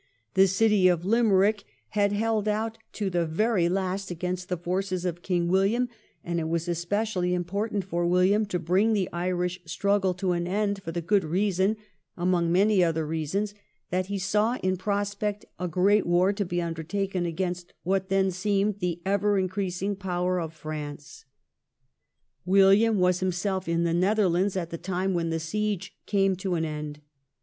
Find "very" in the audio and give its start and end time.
3.27-3.69